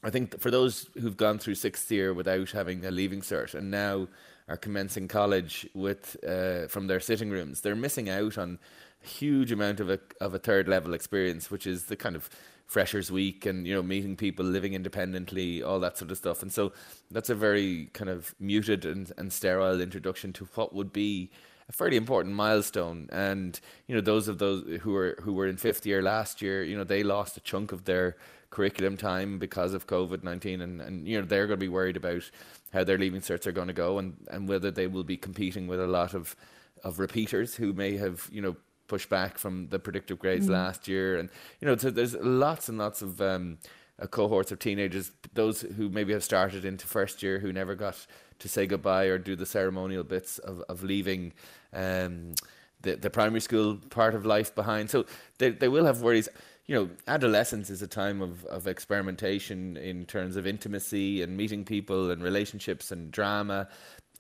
[0.03, 3.71] I think for those who've gone through sixth year without having a leaving cert and
[3.71, 4.07] now
[4.49, 8.59] are commencing college with uh, from their sitting rooms, they're missing out on
[9.05, 12.29] a huge amount of a of a third level experience, which is the kind of
[12.67, 16.43] freshers week and you know meeting people living independently all that sort of stuff.
[16.43, 16.73] And so
[17.11, 21.31] that's a very kind of muted and, and sterile introduction to what would be
[21.69, 23.09] a fairly important milestone.
[23.11, 26.63] And you know those of those who were who were in fifth year last year
[26.63, 28.17] you know they lost a chunk of their
[28.51, 31.97] curriculum time because of COVID nineteen, and, and you know they're going to be worried
[31.97, 32.31] about
[32.73, 35.67] how their leaving certs are going to go, and, and whether they will be competing
[35.67, 36.37] with a lot of
[36.85, 40.89] of repeaters who may have you know pushed back from the predictive grades mm last
[40.89, 41.29] year, and
[41.61, 43.59] you know so there's lots and lots of um,
[44.01, 48.07] uh, cohorts of teenagers, those who maybe have started into first year who never got
[48.39, 51.33] to say goodbye or do the ceremonial bits of of leaving.
[51.73, 52.35] Um,
[52.81, 54.89] the, the primary school part of life behind.
[54.89, 55.05] So
[55.39, 56.29] they, they will have worries
[56.69, 61.65] you know, adolescence is a time of, of experimentation in terms of intimacy and meeting
[61.65, 63.69] people and relationships and drama.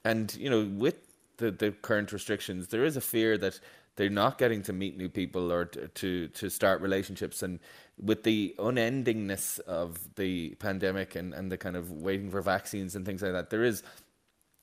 [0.02, 0.96] And, you know, with
[1.36, 3.60] the, the current restrictions, there is a fear that
[3.96, 7.42] they're not getting to meet new people or to, to, to start relationships.
[7.42, 7.60] And
[8.02, 13.04] with the unendingness of the pandemic and, and the kind of waiting for vaccines and
[13.04, 13.82] things like that, there is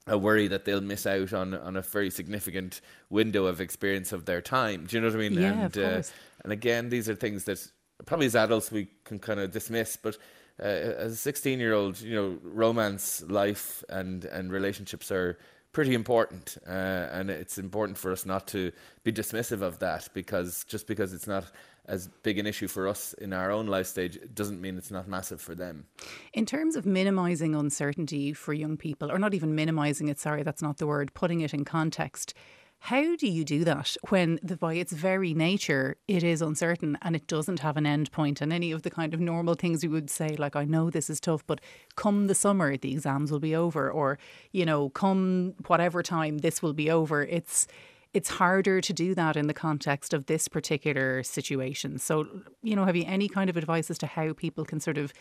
[0.08, 4.26] a worry that they'll miss out on on a very significant window of experience of
[4.26, 4.86] their time.
[4.86, 5.34] Do you know what I mean?
[5.34, 6.10] Yeah, and, of course.
[6.10, 7.66] Uh, and again, these are things that
[8.06, 10.18] probably as adults we can kind of dismiss, but
[10.60, 15.38] uh, as a 16 year old, you know, romance, life, and, and relationships are
[15.72, 16.58] pretty important.
[16.66, 16.72] Uh,
[17.12, 18.72] and it's important for us not to
[19.04, 21.46] be dismissive of that because just because it's not
[21.88, 25.08] as big an issue for us in our own life stage doesn't mean it's not
[25.08, 25.86] massive for them.
[26.34, 30.62] In terms of minimizing uncertainty for young people, or not even minimizing it, sorry, that's
[30.62, 32.34] not the word, putting it in context,
[32.80, 37.16] how do you do that when, the, by its very nature, it is uncertain and
[37.16, 38.42] it doesn't have an end point?
[38.42, 41.10] And any of the kind of normal things you would say, like, I know this
[41.10, 41.62] is tough, but
[41.96, 44.20] come the summer, the exams will be over, or,
[44.52, 47.24] you know, come whatever time, this will be over.
[47.24, 47.68] It's,
[48.16, 52.00] it's harder to do that in the context of this particular situation.
[52.00, 52.26] So,
[52.64, 55.14] you know, have you any kind of advice as to how people can sort of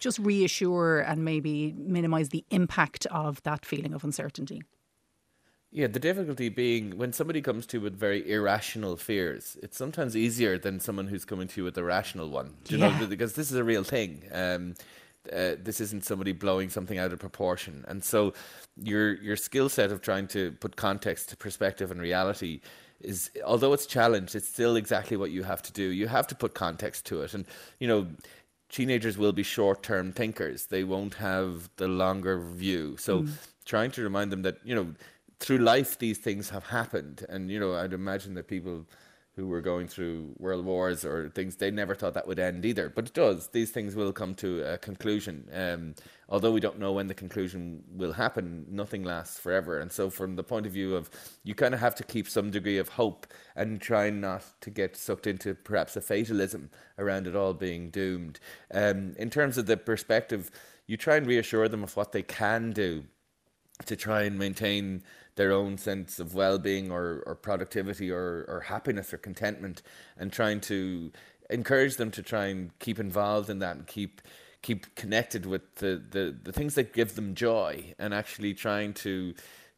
[0.00, 4.62] just reassure and maybe minimize the impact of that feeling of uncertainty?
[5.70, 10.16] Yeah, the difficulty being when somebody comes to you with very irrational fears, it's sometimes
[10.16, 12.56] easier than someone who's coming to you with a rational one.
[12.64, 12.98] Do you yeah.
[12.98, 13.06] know?
[13.06, 14.24] Because this is a real thing.
[14.32, 14.74] Um,
[15.32, 18.32] uh, this isn't somebody blowing something out of proportion, and so
[18.76, 22.60] your your skill set of trying to put context to perspective and reality
[23.00, 25.84] is, although it's challenged, it's still exactly what you have to do.
[25.84, 27.44] You have to put context to it, and
[27.78, 28.06] you know
[28.70, 30.66] teenagers will be short term thinkers.
[30.66, 32.96] They won't have the longer view.
[32.98, 33.32] So mm.
[33.64, 34.94] trying to remind them that, you know,
[35.40, 38.84] through life these things have happened and you know i'd imagine that people
[39.40, 42.90] who were going through world wars or things they never thought that would end either.
[42.90, 43.48] But it does.
[43.48, 45.48] These things will come to a conclusion.
[45.50, 45.94] Um,
[46.28, 49.80] although we don't know when the conclusion will happen nothing lasts forever.
[49.80, 51.08] And so from the point of view of
[51.42, 53.26] you kind of have to keep some degree of hope
[53.56, 58.38] and try not to get sucked into perhaps a fatalism around it all being doomed.
[58.74, 60.50] Um, in terms of the perspective
[60.86, 63.04] you try and reassure them of what they can do
[63.86, 65.02] to try and maintain
[65.36, 69.82] their own sense of well-being or, or productivity or, or happiness or contentment
[70.18, 71.10] and trying to
[71.50, 74.20] encourage them to try and keep involved in that and keep
[74.62, 79.34] keep connected with the, the, the things that give them joy and actually trying to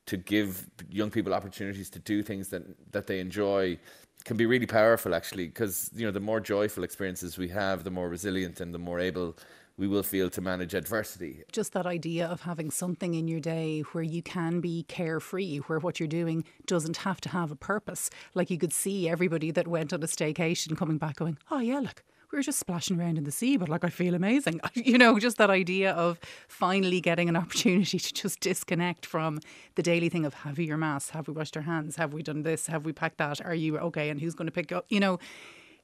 [0.06, 2.62] to give young people opportunities to do things that
[2.92, 3.78] that they enjoy
[4.24, 7.90] can be really powerful actually because you know the more joyful experiences we have the
[7.90, 9.36] more resilient and the more able
[9.76, 11.42] we will feel to manage adversity.
[11.50, 15.78] Just that idea of having something in your day where you can be carefree, where
[15.78, 18.10] what you're doing doesn't have to have a purpose.
[18.34, 21.80] Like you could see everybody that went on a staycation coming back going, oh, yeah,
[21.80, 24.60] look, we were just splashing around in the sea, but like I feel amazing.
[24.74, 29.38] You know, just that idea of finally getting an opportunity to just disconnect from
[29.74, 31.10] the daily thing of have we your mask?
[31.12, 31.96] Have we washed our hands?
[31.96, 32.66] Have we done this?
[32.66, 33.44] Have we packed that?
[33.44, 34.08] Are you okay?
[34.08, 34.86] And who's going to pick up?
[34.88, 35.18] You know,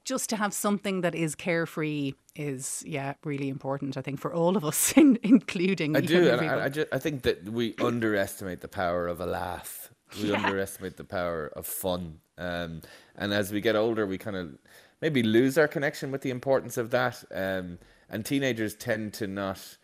[0.05, 4.55] just to have something that is carefree is yeah really important i think for all
[4.55, 8.61] of us in, including i do and I, I, just, I think that we underestimate
[8.61, 9.91] the power of a laugh.
[10.19, 10.43] We yeah.
[10.43, 12.19] underestimate the power of fun.
[12.37, 12.81] Um,
[13.15, 14.57] and as we get older we kind of
[15.01, 17.23] maybe lose our connection with the importance of that.
[17.33, 19.77] Um, and teenagers tend to not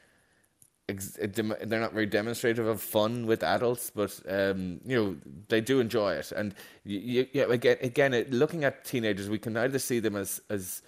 [0.88, 5.16] they're not very demonstrative of fun with adults, but um, you know
[5.48, 6.32] they do enjoy it.
[6.32, 10.84] And you, you, again, again, looking at teenagers, we can either see them as as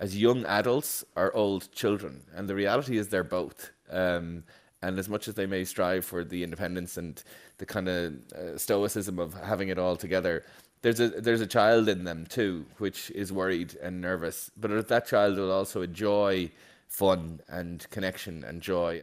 [0.00, 3.70] as young adults or old children, and the reality is they're both.
[3.90, 4.44] Um,
[4.82, 7.22] and as much as they may strive for the independence and
[7.56, 10.44] the kind of uh, stoicism of having it all together,
[10.82, 14.50] there's a there's a child in them too, which is worried and nervous.
[14.56, 16.50] But that child will also enjoy
[16.88, 19.02] fun and connection and joy.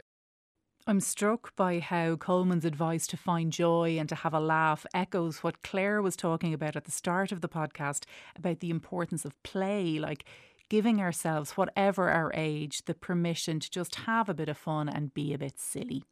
[0.84, 5.38] I'm struck by how Colman's advice to find joy and to have a laugh echoes
[5.38, 8.02] what Claire was talking about at the start of the podcast
[8.36, 10.24] about the importance of play, like
[10.68, 15.14] giving ourselves, whatever our age, the permission to just have a bit of fun and
[15.14, 16.02] be a bit silly.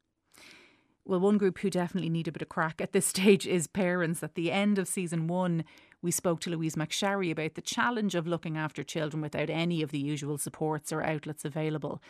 [1.04, 4.22] Well, one group who definitely need a bit of crack at this stage is parents.
[4.22, 5.64] At the end of season one,
[6.00, 9.90] we spoke to Louise McSharry about the challenge of looking after children without any of
[9.90, 12.00] the usual supports or outlets available.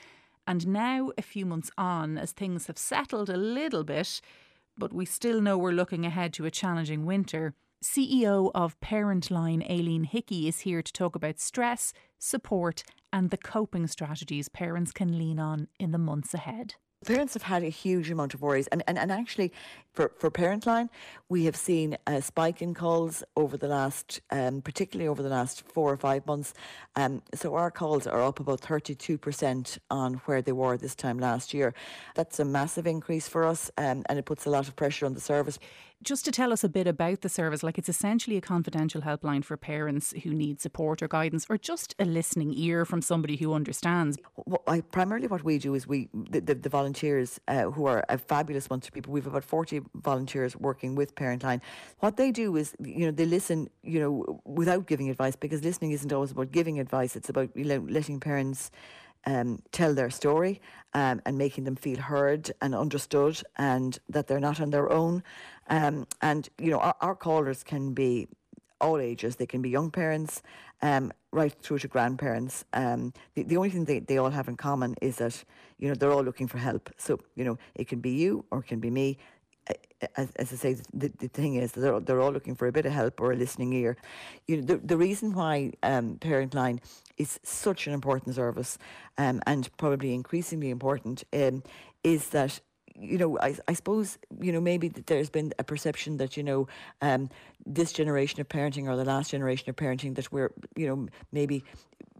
[0.50, 4.20] And now, a few months on, as things have settled a little bit,
[4.76, 10.02] but we still know we're looking ahead to a challenging winter, CEO of Parentline, Aileen
[10.02, 12.82] Hickey, is here to talk about stress, support,
[13.12, 16.74] and the coping strategies parents can lean on in the months ahead.
[17.06, 19.54] Parents have had a huge amount of worries, and, and, and actually,
[19.94, 20.90] for, for Parentline,
[21.30, 25.62] we have seen a spike in calls over the last, um, particularly over the last
[25.62, 26.52] four or five months.
[26.96, 31.54] Um, so our calls are up about 32% on where they were this time last
[31.54, 31.72] year.
[32.16, 35.14] That's a massive increase for us, um, and it puts a lot of pressure on
[35.14, 35.58] the service
[36.02, 39.44] just to tell us a bit about the service, like it's essentially a confidential helpline
[39.44, 43.52] for parents who need support or guidance, or just a listening ear from somebody who
[43.52, 44.18] understands.
[44.46, 48.04] Well, I, primarily, what we do is we the, the, the volunteers uh, who are
[48.08, 49.12] a fabulous bunch of people.
[49.12, 51.60] We've about forty volunteers working with Parentline.
[51.98, 55.90] What they do is, you know, they listen, you know, without giving advice because listening
[55.92, 57.16] isn't always about giving advice.
[57.16, 58.70] It's about you know, letting parents
[59.26, 60.60] um, tell their story
[60.94, 65.22] um, and making them feel heard and understood and that they're not on their own.
[65.68, 68.28] Um, and, you know, our, our, callers can be
[68.80, 69.36] all ages.
[69.36, 70.42] They can be young parents
[70.82, 72.64] um, right through to grandparents.
[72.72, 75.44] Um, the, the only thing they, they all have in common is that,
[75.78, 76.90] you know, they're all looking for help.
[76.96, 79.18] So, you know, it can be you or it can be me
[80.16, 82.86] as, as I say, the, the thing is they're, they're all looking for a bit
[82.86, 83.96] of help or a listening ear.
[84.46, 86.80] You know, the, the reason why um, Parentline
[87.18, 88.78] is such an important service
[89.18, 91.62] um, and probably increasingly important um,
[92.02, 92.60] is that
[93.00, 96.68] you know, I, I suppose, you know, maybe there's been a perception that, you know,
[97.00, 97.30] um,
[97.64, 101.64] this generation of parenting or the last generation of parenting that we're, you know, maybe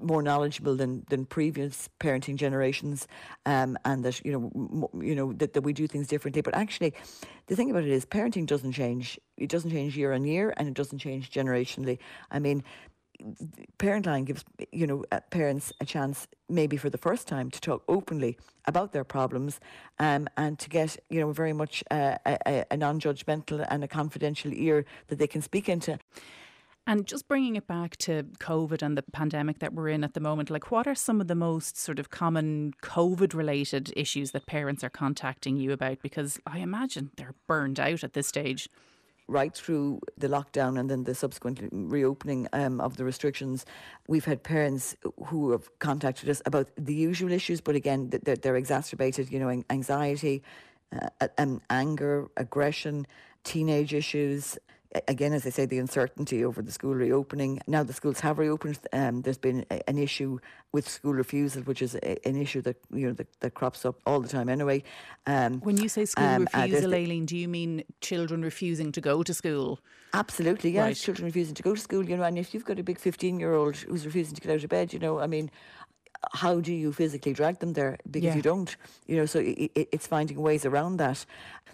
[0.03, 3.07] more knowledgeable than, than previous parenting generations,
[3.47, 6.43] um, and that you know m- you know that, that we do things differently.
[6.43, 6.95] But actually,
[7.47, 9.19] the thing about it is, parenting doesn't change.
[9.37, 11.99] It doesn't change year on year, and it doesn't change generationally.
[12.31, 12.63] I mean,
[13.79, 17.83] Parentline gives you know uh, parents a chance, maybe for the first time, to talk
[17.89, 19.61] openly about their problems,
[19.99, 24.53] um, and to get you know very much uh, a, a non-judgmental and a confidential
[24.53, 25.99] ear that they can speak into.
[26.87, 30.21] And just bringing it back to COVID and the pandemic that we're in at the
[30.21, 34.47] moment, like what are some of the most sort of common COVID related issues that
[34.47, 36.03] parents are contacting you about?
[36.03, 38.69] Because I imagine they're burned out at this stage
[39.31, 43.65] right through the lockdown and then the subsequent reopening um, of the restrictions,
[44.09, 48.57] we've had parents who have contacted us about the usual issues, but again, they're, they're
[48.57, 50.43] exacerbated, you know, anxiety,
[50.93, 53.07] uh, um, anger, aggression,
[53.45, 54.59] teenage issues,
[55.09, 57.61] again, as I say, the uncertainty over the school reopening.
[57.67, 58.79] Now the schools have reopened.
[58.93, 60.39] Um, there's been a, an issue
[60.73, 64.01] with school refusal, which is a, an issue that you know that, that, crops up
[64.07, 64.83] all the time anyway.
[65.27, 68.93] Um, when you say school um, uh, refusal, uh, Aileen, do you mean children refusing
[68.93, 69.81] to go to school?
[70.13, 70.83] Absolutely, yes.
[70.83, 70.97] Right.
[70.97, 73.39] Children refusing to go to school, you know, and if you've got a big 15
[73.39, 75.51] year old who's refusing to get out of bed, you know, I mean,
[76.33, 77.99] how do you physically drag them there?
[78.11, 78.37] Because yeah.
[78.37, 79.27] you don't, you know.
[79.27, 81.25] So it, it, it's finding ways around that.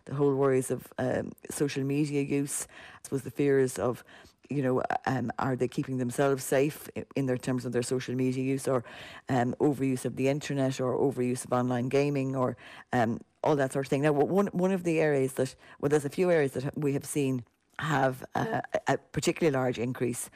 [0.04, 4.04] The whole worries of um, social media use, I suppose the fears of,
[4.48, 8.44] you know, um, are they keeping themselves safe in their terms of their social media
[8.44, 8.84] use, or
[9.28, 12.56] um, overuse of the internet, or overuse of online gaming, or
[12.92, 14.02] um, all that sort of thing.
[14.02, 17.04] Now, one one of the areas that well, there's a few areas that we have
[17.04, 17.44] seen
[17.78, 20.30] have a, a particularly large increase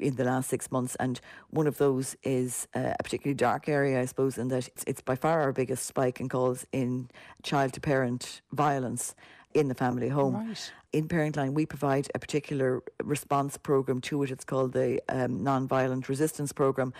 [0.00, 4.00] in the last six months, and one of those is uh, a particularly dark area,
[4.00, 7.08] I suppose, in that it's, it's by far our biggest spike in calls in
[7.42, 9.14] child to parent violence
[9.54, 10.36] in the family home.
[10.48, 10.72] Right.
[10.92, 14.30] In Parentline, we provide a particular response program to it.
[14.30, 16.92] It's called the um, Non-Violent Resistance Program.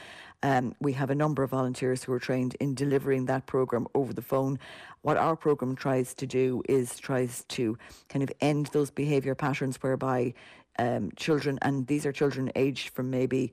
[0.43, 4.13] Um, we have a number of volunteers who are trained in delivering that program over
[4.13, 4.59] the phone.
[5.03, 7.79] What our program tries to do is tries to
[8.09, 10.35] kind of end those behaviour patterns whereby
[10.79, 13.53] um, children, and these are children aged from maybe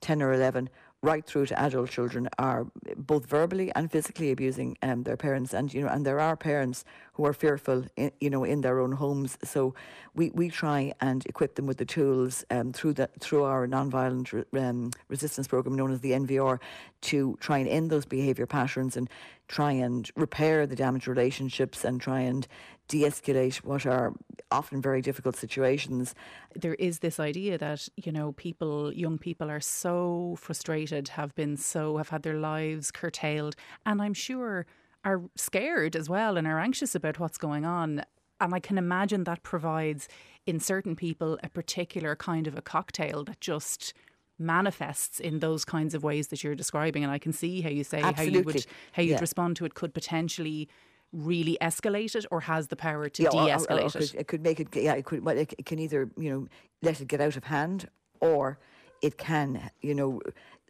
[0.00, 0.68] 10 or 11,
[1.04, 2.66] right through to adult children are
[2.96, 5.52] both verbally and physically abusing um, their parents.
[5.52, 8.80] And you know and there are parents who are fearful in, you know in their
[8.80, 9.36] own homes.
[9.44, 9.74] So
[10.14, 14.32] we, we try and equip them with the tools um, through the through our non-violent
[14.32, 16.58] re, um, resistance program known as the NVR
[17.02, 19.10] to try and end those behavior patterns and
[19.46, 22.48] try and repair the damaged relationships and try and
[22.88, 24.12] de-escalate what are
[24.50, 26.14] often very difficult situations.
[26.54, 31.56] There is this idea that, you know, people, young people are so frustrated, have been
[31.56, 33.56] so, have had their lives curtailed,
[33.86, 34.66] and I'm sure
[35.04, 38.02] are scared as well and are anxious about what's going on.
[38.40, 40.08] And I can imagine that provides
[40.46, 43.92] in certain people a particular kind of a cocktail that just
[44.38, 47.84] manifests in those kinds of ways that you're describing and I can see how you
[47.84, 48.32] say Absolutely.
[48.32, 49.20] how you would how you'd yeah.
[49.20, 50.68] respond to it could potentially
[51.14, 54.10] really escalate it or has the power to yeah, or- or- de-escalate or it.
[54.10, 54.68] Could, it could make it.
[54.76, 55.24] Yeah, it could.
[55.24, 56.48] Well, it, it can either you know
[56.82, 57.88] let it get out of hand,
[58.20, 58.58] or
[59.02, 60.20] it can you know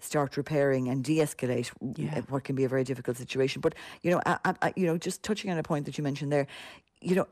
[0.00, 2.20] start repairing and de-escalate Yeah.
[2.28, 3.60] what can be a very difficult situation.
[3.60, 6.30] But you know, I, I, you know, just touching on a point that you mentioned
[6.32, 6.46] there,
[7.00, 7.26] you know,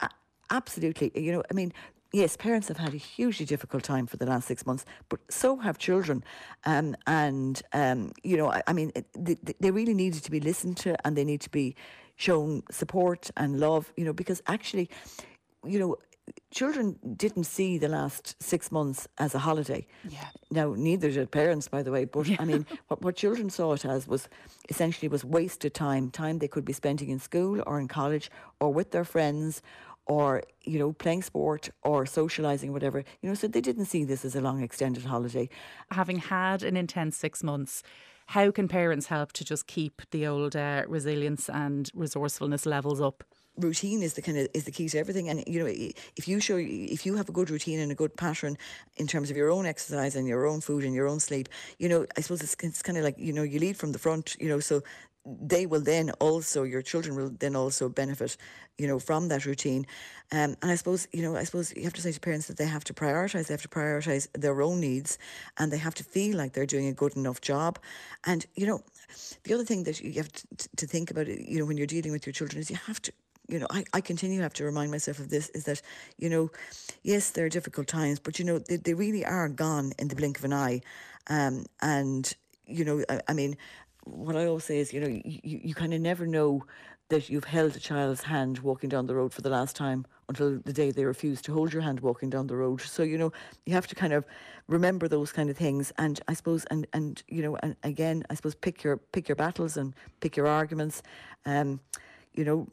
[0.50, 1.12] absolutely.
[1.14, 1.72] You know, I mean.
[2.14, 5.56] Yes, parents have had a hugely difficult time for the last six months, but so
[5.56, 6.22] have children.
[6.66, 10.38] Um, and, um, you know, I, I mean, it- they, they really needed to be
[10.38, 11.74] listened to and they need to be
[12.16, 14.88] shown support and love, you know, because actually,
[15.64, 15.96] you know,
[16.50, 19.86] children didn't see the last six months as a holiday.
[20.08, 20.28] Yeah.
[20.50, 22.04] Now, neither did parents, by the way.
[22.04, 24.28] But I mean, what, what children saw it as was
[24.68, 28.72] essentially was wasted time, time they could be spending in school or in college or
[28.72, 29.62] with their friends
[30.06, 33.04] or, you know, playing sport or socialising, whatever.
[33.20, 35.48] You know, so they didn't see this as a long extended holiday.
[35.90, 37.82] having had an intense six months,
[38.33, 43.22] how can parents help to just keep the old uh, resilience and resourcefulness levels up?
[43.59, 45.66] routine is the kind of is the key to everything and you know
[46.16, 48.57] if you show if you have a good routine and a good pattern
[48.97, 51.87] in terms of your own exercise and your own food and your own sleep you
[51.87, 54.35] know i suppose it's, it's kind of like you know you lead from the front
[54.41, 54.80] you know so
[55.25, 58.37] they will then also your children will then also benefit
[58.79, 59.87] you know from that routine
[60.33, 62.57] um, and i suppose you know i suppose you have to say to parents that
[62.57, 65.18] they have to prioritize they have to prioritize their own needs
[65.59, 67.79] and they have to feel like they're doing a good enough job
[68.27, 68.81] and you know
[69.45, 70.47] the other thing that you have to,
[70.77, 73.12] to think about you know when you're dealing with your children is you have to
[73.49, 75.83] you know, I, I continue to have to remind myself of this is that,
[76.16, 76.51] you know,
[77.03, 80.16] yes, there are difficult times, but, you know, they, they really are gone in the
[80.16, 80.81] blink of an eye.
[81.29, 82.33] Um, and,
[82.66, 83.57] you know, I, I mean,
[84.05, 86.64] what I always say is, you know, you, you, kind of never know
[87.09, 90.59] that you've held a child's hand walking down the road for the last time until
[90.64, 92.80] the day they refuse to hold your hand walking down the road.
[92.80, 93.32] So, you know,
[93.66, 94.24] you have to kind of
[94.66, 95.92] remember those kind of things.
[95.98, 99.36] And I suppose, and, and you know, and again, I suppose pick your, pick your
[99.36, 101.03] battles and pick your arguments.
[101.44, 101.80] Um,
[102.32, 102.66] you know,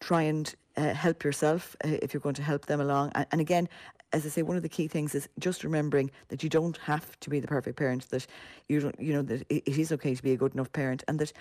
[0.00, 3.12] try and uh, help yourself uh, if you're going to help them along.
[3.14, 3.68] And, and again,
[4.12, 7.18] as I say, one of the key things is just remembering that you don't have
[7.20, 8.08] to be the perfect parent.
[8.10, 8.26] That
[8.68, 11.18] you don't, you know, that it, is okay to be a good enough parent, and
[11.18, 11.32] that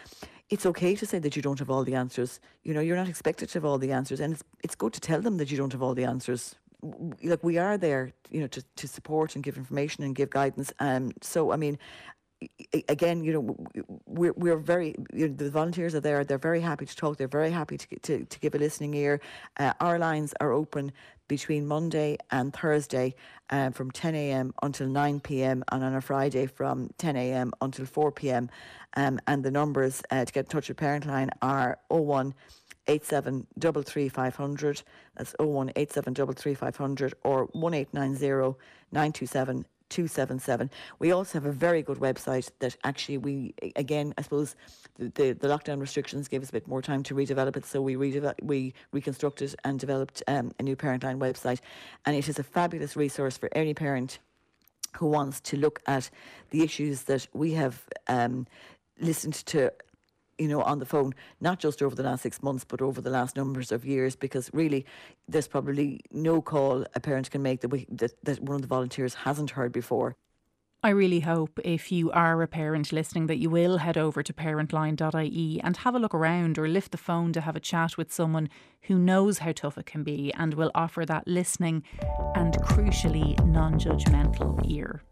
[0.50, 2.40] it's okay to say that you don't have all the answers.
[2.64, 5.00] You know, you're not expected to have all the answers, and it's it's good to
[5.00, 6.56] tell them that you don't have all the answers.
[7.24, 10.72] Like we are there, you know, to, to support and give information and give guidance.
[10.80, 11.78] Um, so I mean,
[12.88, 16.24] again, you know, we're we're very you know, the volunteers are there.
[16.24, 17.18] They're very happy to talk.
[17.18, 19.20] They're very happy to to, to give a listening ear.
[19.58, 20.92] Uh, our lines are open
[21.30, 23.16] between Monday and Thursday
[23.50, 24.54] uh, from 10 a.m.
[24.62, 25.64] until 9 p.m.
[25.72, 27.54] and on a Friday from 10 a.m.
[27.62, 28.50] until 4 p.m.
[28.98, 32.34] Um, and the numbers uh, to get in touch with Parentline are 01
[32.88, 33.48] 87
[34.10, 34.84] 500.
[35.16, 36.16] That's 01 87
[36.56, 38.58] 500 or 1890
[38.92, 40.70] 927 277.
[41.00, 44.56] We also have a very good website that actually we, again, I suppose
[44.98, 47.66] the, the, the lockdown restrictions gave us a bit more time to redevelop it.
[47.66, 51.60] So we redeve- we reconstructed and developed um, a new Parentline website.
[52.06, 54.20] And it is a fabulous resource for any parent
[54.98, 56.10] who wants to look at
[56.50, 58.48] the issues that we have um,
[59.00, 59.72] listened to
[60.40, 63.10] you know, on the phone, not just over the last six months, but over the
[63.10, 64.86] last numbers of years, because really
[65.28, 68.68] there's probably no call a parent can make that, we, that, that one of the
[68.68, 70.16] volunteers hasn't heard before.
[70.82, 74.32] I really hope if you are a parent listening that you will head over to
[74.32, 78.14] parentline.ie and have a look around or lift the phone to have a chat with
[78.14, 78.48] someone
[78.84, 81.84] who knows how tough it can be and will offer that listening
[82.34, 85.04] and crucially non judgmental ear.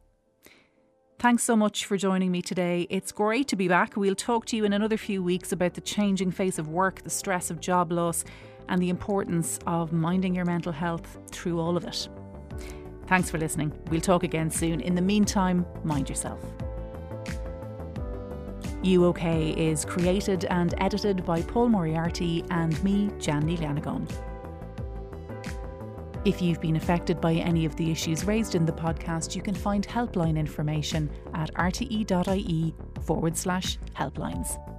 [1.20, 2.86] Thanks so much for joining me today.
[2.92, 3.98] It's great to be back.
[3.98, 7.10] We'll talk to you in another few weeks about the changing face of work, the
[7.10, 8.24] stress of job loss,
[8.70, 12.08] and the importance of minding your mental health through all of it.
[13.08, 13.74] Thanks for listening.
[13.90, 14.80] We'll talk again soon.
[14.80, 16.40] In the meantime, mind yourself.
[18.84, 24.08] You OK is created and edited by Paul Moriarty and me, Jandy Lanagon.
[26.28, 29.56] If you've been affected by any of the issues raised in the podcast, you can
[29.56, 32.76] find helpline information at rte.ie
[33.06, 34.77] forward slash helplines.